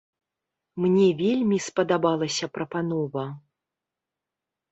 Мне 0.83 1.09
вельмі 1.19 1.57
спадабалася 1.65 2.45
прапанова. 2.57 3.27